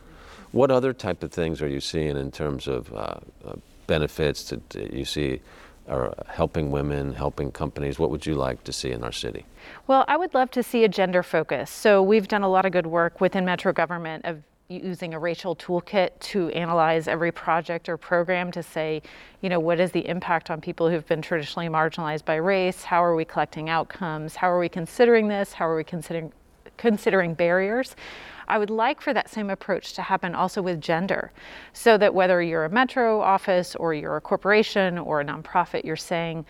What 0.52 0.72
other 0.72 0.94
type 0.94 1.22
of 1.22 1.32
things 1.32 1.62
are 1.62 1.68
you 1.68 1.82
seeing 1.82 2.18
in 2.18 2.32
terms 2.32 2.68
of 2.68 2.94
uh, 2.94 3.16
uh, 3.46 3.56
benefits 3.88 4.50
that 4.50 4.94
you 4.94 5.06
see 5.06 5.42
or 5.88 6.14
helping 6.28 6.72
women, 6.72 7.14
helping 7.14 7.52
companies? 7.52 8.00
What 8.00 8.10
would 8.10 8.26
you 8.26 8.36
like 8.36 8.64
to 8.64 8.72
see 8.72 8.92
in 8.92 9.04
our 9.04 9.12
city? 9.12 9.46
Well, 9.86 10.06
I 10.08 10.16
would 10.16 10.34
love 10.34 10.50
to 10.52 10.64
see 10.64 10.86
a 10.86 10.90
gender 10.90 11.24
focus. 11.24 11.70
So 11.70 12.02
we've 12.02 12.28
done 12.28 12.44
a 12.44 12.50
lot 12.50 12.66
of 12.66 12.72
good 12.72 12.88
work 12.88 13.20
within 13.20 13.44
Metro 13.44 13.74
government 13.74 14.24
of 14.24 14.44
using 14.72 15.14
a 15.14 15.20
racial 15.20 15.56
toolkit 15.56 16.12
to 16.20 16.50
analyze 16.50 17.08
every 17.08 17.32
project 17.32 17.90
or 17.90 17.98
program 17.98 18.52
to 18.52 18.64
say, 18.64 19.02
you 19.42 19.50
know, 19.50 19.60
what 19.60 19.80
is 19.80 19.92
the 19.92 20.08
impact 20.08 20.50
on 20.50 20.62
people 20.62 20.90
who've 20.90 21.06
been 21.08 21.22
traditionally 21.22 21.68
marginalized 21.68 22.26
by 22.26 22.36
race? 22.36 22.84
How 22.84 23.04
are 23.04 23.16
we 23.16 23.26
collecting 23.26 23.70
outcomes? 23.70 24.36
How 24.36 24.50
are 24.50 24.60
we 24.60 24.70
considering 24.70 25.28
this? 25.28 25.54
How 25.54 25.68
are 25.68 25.76
we 25.76 25.84
considering 25.84 26.32
considering 26.78 27.34
barriers? 27.34 27.96
I 28.48 28.58
would 28.58 28.70
like 28.70 29.02
for 29.02 29.14
that 29.14 29.30
same 29.30 29.50
approach 29.50 29.94
to 29.94 30.02
happen 30.02 30.34
also 30.34 30.62
with 30.62 30.82
gender, 30.82 31.32
so 31.74 31.98
that 31.98 32.14
whether 32.14 32.42
you're 32.42 32.66
a 32.66 32.70
metro 32.70 33.22
office 33.22 33.76
or 33.76 33.94
you're 33.94 34.18
a 34.18 34.22
corporation 34.22 34.98
or 34.98 35.22
a 35.22 35.26
nonprofit, 35.26 35.86
you're 35.86 35.96
saying, 35.96 36.46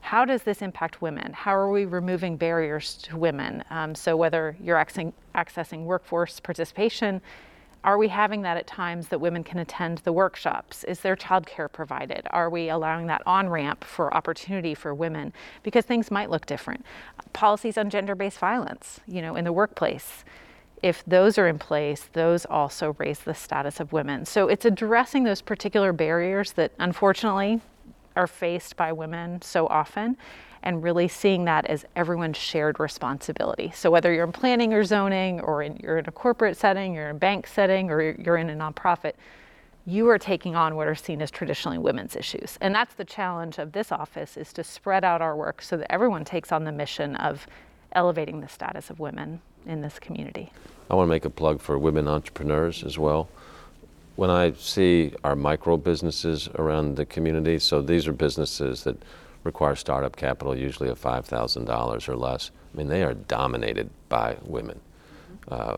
how 0.00 0.24
does 0.24 0.42
this 0.42 0.62
impact 0.62 1.02
women? 1.02 1.32
How 1.32 1.54
are 1.56 1.70
we 1.70 1.84
removing 1.84 2.36
barriers 2.36 2.94
to 3.04 3.16
women? 3.16 3.64
Um, 3.70 3.94
so 3.94 4.16
whether 4.16 4.56
you're 4.60 4.76
accessing, 4.76 5.12
accessing 5.34 5.84
workforce 5.84 6.40
participation, 6.40 7.20
are 7.86 7.98
we 7.98 8.08
having 8.08 8.42
that 8.42 8.56
at 8.56 8.66
times 8.66 9.06
that 9.08 9.20
women 9.20 9.44
can 9.44 9.60
attend 9.60 9.98
the 9.98 10.12
workshops? 10.12 10.82
Is 10.84 11.00
there 11.00 11.14
childcare 11.14 11.70
provided? 11.70 12.26
Are 12.32 12.50
we 12.50 12.68
allowing 12.68 13.06
that 13.06 13.22
on 13.24 13.48
ramp 13.48 13.84
for 13.84 14.12
opportunity 14.12 14.74
for 14.74 14.92
women? 14.92 15.32
Because 15.62 15.84
things 15.84 16.10
might 16.10 16.28
look 16.28 16.46
different. 16.46 16.84
Policies 17.32 17.78
on 17.78 17.88
gender 17.88 18.16
based 18.16 18.38
violence, 18.38 18.98
you 19.06 19.22
know, 19.22 19.36
in 19.36 19.44
the 19.44 19.52
workplace. 19.52 20.24
If 20.82 21.04
those 21.06 21.38
are 21.38 21.46
in 21.46 21.60
place, 21.60 22.08
those 22.12 22.44
also 22.44 22.96
raise 22.98 23.20
the 23.20 23.34
status 23.34 23.78
of 23.78 23.92
women. 23.92 24.26
So 24.26 24.48
it's 24.48 24.64
addressing 24.64 25.22
those 25.22 25.40
particular 25.40 25.92
barriers 25.92 26.52
that 26.52 26.72
unfortunately 26.80 27.60
are 28.16 28.26
faced 28.26 28.76
by 28.76 28.92
women 28.92 29.40
so 29.42 29.68
often 29.68 30.16
and 30.66 30.82
really 30.82 31.06
seeing 31.06 31.44
that 31.44 31.64
as 31.66 31.84
everyone's 31.94 32.36
shared 32.36 32.80
responsibility. 32.80 33.70
So 33.72 33.88
whether 33.88 34.12
you're 34.12 34.24
in 34.24 34.32
planning 34.32 34.74
or 34.74 34.82
zoning, 34.82 35.38
or 35.40 35.62
in, 35.62 35.76
you're 35.76 35.98
in 35.98 36.06
a 36.08 36.12
corporate 36.12 36.56
setting, 36.56 36.92
you're 36.92 37.08
in 37.08 37.14
a 37.14 37.18
bank 37.18 37.46
setting, 37.46 37.88
or 37.88 38.02
you're 38.02 38.36
in 38.36 38.50
a 38.50 38.52
nonprofit, 38.52 39.12
you 39.86 40.08
are 40.08 40.18
taking 40.18 40.56
on 40.56 40.74
what 40.74 40.88
are 40.88 40.96
seen 40.96 41.22
as 41.22 41.30
traditionally 41.30 41.78
women's 41.78 42.16
issues. 42.16 42.58
And 42.60 42.74
that's 42.74 42.94
the 42.94 43.04
challenge 43.04 43.58
of 43.58 43.70
this 43.70 43.92
office 43.92 44.36
is 44.36 44.52
to 44.54 44.64
spread 44.64 45.04
out 45.04 45.22
our 45.22 45.36
work 45.36 45.62
so 45.62 45.76
that 45.76 45.90
everyone 45.92 46.24
takes 46.24 46.50
on 46.50 46.64
the 46.64 46.72
mission 46.72 47.14
of 47.14 47.46
elevating 47.92 48.40
the 48.40 48.48
status 48.48 48.90
of 48.90 48.98
women 48.98 49.40
in 49.66 49.82
this 49.82 50.00
community. 50.00 50.52
I 50.90 50.96
want 50.96 51.06
to 51.06 51.10
make 51.10 51.24
a 51.24 51.30
plug 51.30 51.60
for 51.60 51.78
women 51.78 52.08
entrepreneurs 52.08 52.82
as 52.82 52.98
well. 52.98 53.28
When 54.16 54.30
I 54.30 54.52
see 54.54 55.12
our 55.22 55.36
micro 55.36 55.76
businesses 55.76 56.48
around 56.56 56.96
the 56.96 57.06
community, 57.06 57.60
so 57.60 57.82
these 57.82 58.08
are 58.08 58.12
businesses 58.12 58.82
that 58.82 59.00
require 59.46 59.74
startup 59.76 60.16
capital, 60.16 60.56
usually 60.56 60.90
of 60.90 61.00
$5,000 61.00 62.08
or 62.08 62.16
less. 62.16 62.50
I 62.74 62.76
mean, 62.76 62.88
they 62.88 63.02
are 63.02 63.14
dominated 63.14 63.88
by 64.08 64.36
women. 64.42 64.80
Uh, 65.48 65.76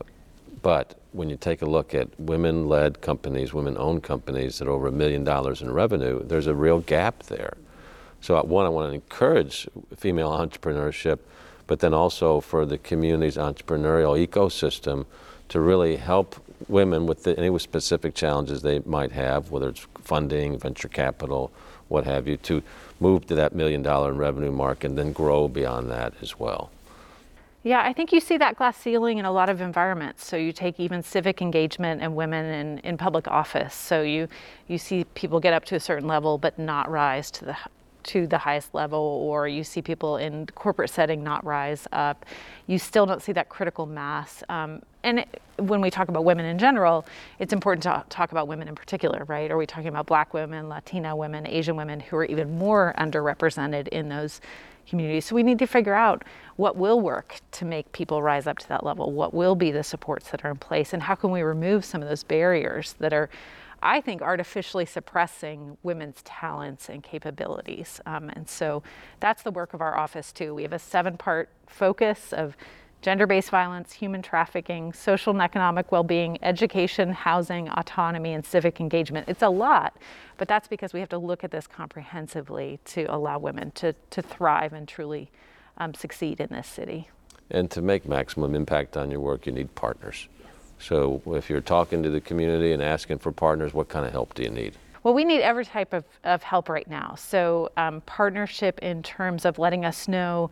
but 0.63 0.99
when 1.13 1.31
you 1.31 1.37
take 1.37 1.63
a 1.63 1.67
look 1.67 1.95
at 1.95 2.09
women 2.19 2.69
led 2.69 3.01
companies, 3.01 3.53
women 3.53 3.77
owned 3.79 4.03
companies 4.03 4.59
that 4.59 4.67
are 4.67 4.73
over 4.73 4.89
a 4.89 4.93
million 4.93 5.23
dollars 5.23 5.63
in 5.63 5.71
revenue, 5.71 6.25
there's 6.25 6.47
a 6.47 6.55
real 6.55 6.81
gap 6.81 7.23
there. 7.25 7.57
So, 8.21 8.43
one, 8.43 8.67
I 8.67 8.69
want 8.69 8.91
to 8.91 8.95
encourage 8.95 9.69
female 9.97 10.31
entrepreneurship, 10.31 11.21
but 11.69 11.79
then 11.79 11.95
also 11.95 12.41
for 12.41 12.67
the 12.67 12.79
community's 12.79 13.37
entrepreneurial 13.37 14.27
ecosystem 14.27 15.07
to 15.51 15.61
really 15.61 15.97
help 15.97 16.35
women 16.67 17.07
with 17.07 17.23
the, 17.23 17.39
any 17.39 17.57
specific 17.59 18.15
challenges 18.15 18.63
they 18.63 18.81
might 18.81 19.13
have, 19.13 19.51
whether 19.51 19.69
it's 19.69 19.87
funding, 20.03 20.59
venture 20.59 20.89
capital, 20.89 21.53
what 21.89 22.05
have 22.05 22.29
you, 22.29 22.37
to 22.39 22.63
move 23.01 23.27
to 23.27 23.35
that 23.35 23.55
million 23.55 23.83
dollar 23.83 24.11
in 24.11 24.19
revenue 24.19 24.53
mark 24.53 24.85
and 24.85 24.97
then 24.97 25.13
grow 25.13 25.49
beyond 25.49 25.91
that 25.91 26.13
as 26.21 26.39
well. 26.39 26.71
Yeah, 27.65 27.83
I 27.83 27.93
think 27.93 28.13
you 28.13 28.21
see 28.21 28.39
that 28.39 28.57
glass 28.57 28.77
ceiling 28.79 29.19
in 29.19 29.25
a 29.25 29.33
lot 29.33 29.49
of 29.49 29.61
environments. 29.61 30.25
So 30.25 30.37
you 30.37 30.53
take 30.53 30.79
even 30.79 31.03
civic 31.03 31.43
engagement 31.43 32.01
and 32.01 32.15
women 32.15 32.45
in, 32.47 32.79
in 32.79 32.97
public 32.97 33.27
office. 33.29 33.75
So 33.75 34.03
you 34.03 34.29
you 34.69 34.79
see 34.79 35.05
people 35.15 35.41
get 35.41 35.53
up 35.53 35.65
to 35.67 35.75
a 35.75 35.81
certain 35.81 36.07
level 36.07 36.39
but 36.39 36.59
not 36.59 36.89
rise 36.91 37.31
to 37.33 37.45
the 37.47 37.57
to 38.05 38.27
the 38.27 38.39
highest 38.39 38.75
level, 38.75 38.99
or 38.99 39.49
you 39.49 39.63
see 39.63 39.83
people 39.83 40.17
in 40.17 40.47
corporate 40.47 40.89
setting 40.89 41.23
not 41.23 41.45
rise 41.45 41.87
up. 41.93 42.25
You 42.67 42.79
still 42.79 43.05
don't 43.05 43.21
see 43.21 43.33
that 43.33 43.51
critical 43.51 43.85
mass. 43.85 44.43
Um, 44.49 44.81
and 45.09 45.25
when 45.59 45.81
we 45.81 45.91
talk 45.91 46.09
about 46.09 46.25
women 46.25 46.45
in 46.45 46.59
general, 46.59 47.05
it's 47.39 47.53
important 47.53 47.83
to 47.83 48.05
talk 48.09 48.31
about 48.31 48.47
women 48.47 48.69
in 48.69 48.75
particular, 48.75 49.25
right? 49.25 49.51
Are 49.51 49.57
we 49.57 49.67
talking 49.67 49.89
about 49.89 50.07
black 50.07 50.35
women, 50.35 50.69
Latina 50.69 51.17
women, 51.17 51.47
Asian 51.47 51.77
women 51.77 51.99
who 51.99 52.17
are 52.17 52.25
even 52.27 52.59
more 52.59 52.95
underrepresented 52.99 53.89
in 53.89 54.09
those 54.09 54.41
communities? 54.87 55.25
So 55.25 55.35
we 55.35 55.43
need 55.43 55.59
to 55.59 55.67
figure 55.67 55.95
out 55.95 56.25
what 56.57 56.77
will 56.77 57.01
work 57.01 57.41
to 57.53 57.65
make 57.65 57.91
people 57.93 58.23
rise 58.23 58.47
up 58.47 58.59
to 58.59 58.69
that 58.69 58.85
level. 58.85 59.11
What 59.11 59.35
will 59.35 59.55
be 59.55 59.73
the 59.73 59.83
supports 59.83 60.31
that 60.31 60.45
are 60.45 60.51
in 60.51 60.59
place, 60.59 60.93
and 60.93 61.03
how 61.03 61.15
can 61.15 61.31
we 61.31 61.43
remove 61.43 61.85
some 61.85 62.03
of 62.03 62.09
those 62.09 62.23
barriers 62.23 62.95
that 63.01 63.13
are 63.13 63.29
I 63.81 64.01
think, 64.01 64.23
artificially 64.23 64.87
suppressing 64.87 65.77
women's 65.85 66.23
talents 66.23 66.89
and 66.89 67.01
capabilities. 67.01 68.01
Um, 68.07 68.29
and 68.31 68.49
so 68.49 68.83
that's 69.21 69.45
the 69.45 69.53
work 69.53 69.73
of 69.73 69.81
our 69.81 69.97
office, 69.97 70.33
too. 70.33 70.53
We 70.55 70.63
have 70.63 70.73
a 70.73 70.81
seven 70.81 71.17
part 71.17 71.49
focus 71.69 72.33
of 72.33 72.57
gender 73.03 73.27
based 73.27 73.51
violence, 73.51 73.93
human 73.93 74.23
trafficking, 74.23 74.93
social 74.93 75.33
and 75.33 75.43
economic 75.43 75.93
well 75.93 76.03
being, 76.03 76.39
education, 76.43 77.13
housing, 77.13 77.69
autonomy, 77.71 78.33
and 78.33 78.45
civic 78.45 78.81
engagement. 78.81 79.29
It's 79.29 79.43
a 79.43 79.49
lot, 79.49 79.97
but 80.37 80.49
that's 80.49 80.69
because 80.69 80.93
we 80.93 81.01
have 81.01 81.09
to 81.11 81.19
look 81.19 81.45
at 81.45 81.51
this 81.51 81.67
comprehensively 81.67 82.81
to 82.87 83.05
allow 83.05 83.39
women 83.39 83.71
to, 83.73 83.95
to 84.11 84.23
thrive 84.23 84.73
and 84.73 84.89
truly 84.89 85.31
um, 85.79 85.95
succeed 85.95 86.41
in 86.41 86.49
this 86.51 86.67
city. 86.67 87.09
And 87.51 87.71
to 87.71 87.81
make 87.81 88.07
maximum 88.07 88.55
impact 88.55 88.97
on 88.97 89.11
your 89.11 89.21
work, 89.21 89.47
you 89.47 89.53
need 89.53 89.75
partners. 89.75 90.29
So 90.79 91.23
if 91.27 91.49
you're 91.49 91.61
talking 91.61 92.03
to 92.03 92.11
the 92.11 92.21
community 92.21 92.73
and 92.73 92.83
asking 92.83 93.19
for 93.19 93.33
partners, 93.33 93.75
what 93.75 93.89
kind 93.89 94.07
of 94.07 94.13
help 94.13 94.35
do 94.35 94.43
you 94.43 94.51
need? 94.51 94.75
Well, 95.03 95.15
we 95.15 95.25
need 95.25 95.41
every 95.41 95.65
type 95.65 95.93
of, 95.93 96.05
of 96.25 96.43
help 96.43 96.69
right 96.69 96.89
now. 96.89 97.15
So, 97.17 97.71
um, 97.77 98.01
partnership 98.03 98.79
in 98.81 99.03
terms 99.03 99.45
of 99.45 99.59
letting 99.59 99.85
us 99.85 100.09
know 100.09 100.51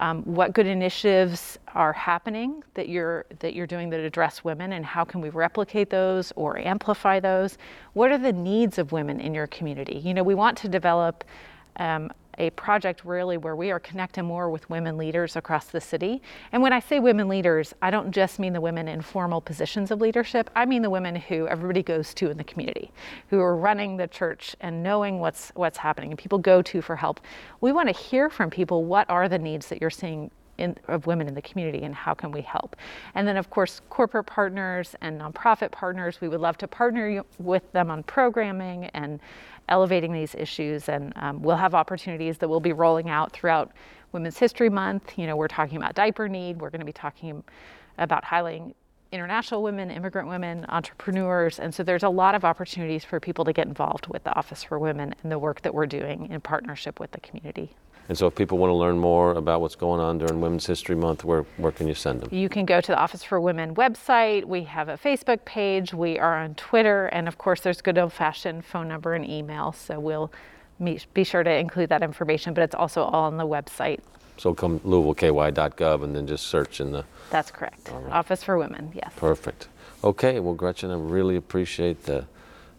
um, 0.00 0.22
what 0.22 0.52
good 0.52 0.66
initiatives 0.66 1.58
are 1.74 1.92
happening 1.92 2.62
that 2.74 2.88
you're 2.88 3.26
that 3.40 3.54
you're 3.54 3.66
doing 3.66 3.90
that 3.90 4.00
address 4.00 4.44
women, 4.44 4.72
and 4.72 4.84
how 4.84 5.04
can 5.04 5.20
we 5.20 5.28
replicate 5.30 5.90
those 5.90 6.32
or 6.36 6.58
amplify 6.58 7.18
those? 7.18 7.58
What 7.94 8.12
are 8.12 8.18
the 8.18 8.32
needs 8.32 8.78
of 8.78 8.92
women 8.92 9.20
in 9.20 9.34
your 9.34 9.48
community? 9.48 9.98
You 9.98 10.14
know, 10.14 10.22
we 10.22 10.34
want 10.34 10.56
to 10.58 10.68
develop 10.68 11.24
um, 11.76 12.12
a 12.38 12.50
project 12.50 13.04
really 13.04 13.36
where 13.36 13.56
we 13.56 13.70
are 13.70 13.80
connecting 13.80 14.24
more 14.24 14.50
with 14.50 14.68
women 14.70 14.96
leaders 14.96 15.36
across 15.36 15.66
the 15.66 15.80
city. 15.80 16.22
And 16.52 16.62
when 16.62 16.72
I 16.72 16.80
say 16.80 17.00
women 17.00 17.28
leaders, 17.28 17.74
I 17.82 17.90
don't 17.90 18.10
just 18.10 18.38
mean 18.38 18.52
the 18.52 18.60
women 18.60 18.88
in 18.88 19.02
formal 19.02 19.40
positions 19.40 19.90
of 19.90 20.00
leadership. 20.00 20.50
I 20.56 20.64
mean 20.64 20.82
the 20.82 20.90
women 20.90 21.16
who 21.16 21.46
everybody 21.48 21.82
goes 21.82 22.14
to 22.14 22.30
in 22.30 22.38
the 22.38 22.44
community, 22.44 22.90
who 23.28 23.40
are 23.40 23.56
running 23.56 23.96
the 23.96 24.08
church 24.08 24.56
and 24.60 24.82
knowing 24.82 25.18
what's 25.18 25.50
what's 25.54 25.78
happening 25.78 26.10
and 26.10 26.18
people 26.18 26.38
go 26.38 26.62
to 26.62 26.80
for 26.80 26.96
help. 26.96 27.20
We 27.60 27.72
want 27.72 27.88
to 27.88 27.94
hear 27.94 28.30
from 28.30 28.50
people 28.50 28.84
what 28.84 29.08
are 29.10 29.28
the 29.28 29.38
needs 29.38 29.68
that 29.68 29.80
you're 29.80 29.90
seeing 29.90 30.30
in, 30.58 30.76
of 30.88 31.06
women 31.06 31.28
in 31.28 31.34
the 31.34 31.42
community 31.42 31.84
and 31.84 31.94
how 31.94 32.14
can 32.14 32.30
we 32.30 32.42
help. 32.42 32.76
And 33.14 33.26
then, 33.26 33.36
of 33.36 33.48
course, 33.50 33.80
corporate 33.88 34.26
partners 34.26 34.94
and 35.00 35.20
nonprofit 35.20 35.70
partners, 35.70 36.20
we 36.20 36.28
would 36.28 36.40
love 36.40 36.58
to 36.58 36.68
partner 36.68 37.22
with 37.38 37.70
them 37.72 37.90
on 37.90 38.02
programming 38.02 38.86
and 38.86 39.20
elevating 39.68 40.12
these 40.12 40.34
issues. 40.34 40.88
And 40.88 41.12
um, 41.16 41.42
we'll 41.42 41.56
have 41.56 41.74
opportunities 41.74 42.38
that 42.38 42.48
we'll 42.48 42.60
be 42.60 42.72
rolling 42.72 43.08
out 43.08 43.32
throughout 43.32 43.72
Women's 44.12 44.38
History 44.38 44.70
Month. 44.70 45.18
You 45.18 45.26
know, 45.26 45.36
we're 45.36 45.48
talking 45.48 45.76
about 45.76 45.94
diaper 45.94 46.28
need, 46.28 46.60
we're 46.60 46.70
going 46.70 46.80
to 46.80 46.86
be 46.86 46.92
talking 46.92 47.42
about 47.98 48.24
highlighting 48.24 48.74
international 49.10 49.62
women, 49.62 49.90
immigrant 49.90 50.28
women, 50.28 50.66
entrepreneurs. 50.68 51.58
And 51.58 51.74
so 51.74 51.82
there's 51.82 52.02
a 52.02 52.08
lot 52.08 52.34
of 52.34 52.44
opportunities 52.44 53.04
for 53.04 53.18
people 53.18 53.44
to 53.44 53.52
get 53.52 53.66
involved 53.66 54.06
with 54.08 54.24
the 54.24 54.34
Office 54.34 54.62
for 54.62 54.78
Women 54.78 55.14
and 55.22 55.32
the 55.32 55.38
work 55.38 55.62
that 55.62 55.74
we're 55.74 55.86
doing 55.86 56.30
in 56.30 56.40
partnership 56.40 57.00
with 57.00 57.10
the 57.12 57.20
community. 57.20 57.74
And 58.08 58.16
so 58.16 58.26
if 58.26 58.34
people 58.34 58.56
want 58.56 58.70
to 58.70 58.74
learn 58.74 58.98
more 58.98 59.32
about 59.32 59.60
what's 59.60 59.76
going 59.76 60.00
on 60.00 60.16
during 60.16 60.40
Women's 60.40 60.64
History 60.64 60.96
Month, 60.96 61.24
where, 61.24 61.42
where 61.58 61.72
can 61.72 61.86
you 61.86 61.94
send 61.94 62.22
them? 62.22 62.30
You 62.32 62.48
can 62.48 62.64
go 62.64 62.80
to 62.80 62.92
the 62.92 62.98
Office 62.98 63.22
for 63.22 63.38
Women 63.38 63.74
website. 63.74 64.46
We 64.46 64.62
have 64.64 64.88
a 64.88 64.96
Facebook 64.96 65.44
page. 65.44 65.92
We 65.92 66.18
are 66.18 66.38
on 66.38 66.54
Twitter. 66.54 67.06
And 67.08 67.28
of 67.28 67.36
course, 67.36 67.60
there's 67.60 67.82
good 67.82 67.98
old 67.98 68.14
fashioned 68.14 68.64
phone 68.64 68.88
number 68.88 69.14
and 69.14 69.28
email. 69.28 69.72
So 69.72 70.00
we'll 70.00 70.32
be 71.12 71.24
sure 71.24 71.42
to 71.42 71.54
include 71.54 71.90
that 71.90 72.02
information, 72.02 72.54
but 72.54 72.62
it's 72.62 72.74
also 72.74 73.02
all 73.02 73.24
on 73.24 73.36
the 73.36 73.46
website. 73.46 74.00
So 74.38 74.54
come 74.54 74.80
LouisvilleKY.gov 74.80 76.04
and 76.04 76.16
then 76.16 76.26
just 76.26 76.46
search 76.46 76.80
in 76.80 76.92
the. 76.92 77.04
That's 77.30 77.50
correct. 77.50 77.90
Right. 77.90 78.12
Office 78.12 78.42
for 78.42 78.56
Women, 78.56 78.90
yes. 78.94 79.12
Perfect. 79.16 79.68
Okay, 80.02 80.40
well, 80.40 80.54
Gretchen, 80.54 80.90
I 80.90 80.94
really 80.94 81.36
appreciate 81.36 82.04
the 82.04 82.24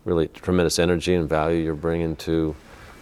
really 0.06 0.30
tremendous 0.30 0.80
energy 0.80 1.14
and 1.14 1.28
value 1.28 1.62
you're 1.62 1.76
bringing 1.76 2.16
to 2.16 2.56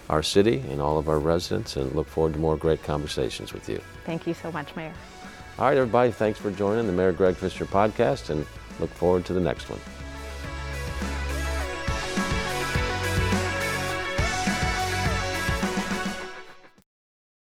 our 0.08 0.22
city 0.22 0.62
and 0.70 0.80
all 0.80 0.98
of 0.98 1.08
our 1.08 1.18
residents 1.18 1.76
and 1.76 1.92
look 1.94 2.08
forward 2.08 2.32
to 2.32 2.38
more 2.38 2.56
great 2.56 2.82
conversations 2.82 3.52
with 3.52 3.68
you. 3.68 3.80
Thank 4.04 4.26
you 4.26 4.34
so 4.34 4.50
much, 4.52 4.74
Mayor. 4.74 4.92
All 5.58 5.66
right, 5.66 5.76
everybody, 5.76 6.10
thanks 6.12 6.38
for 6.38 6.50
joining 6.50 6.86
the 6.86 6.92
Mayor 6.92 7.12
Greg 7.12 7.36
Fischer 7.36 7.66
podcast 7.66 8.30
and 8.30 8.46
look 8.80 8.90
forward 8.90 9.24
to 9.26 9.32
the 9.32 9.40
next 9.40 9.68
one. 9.68 9.80